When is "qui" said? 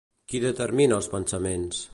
0.31-0.41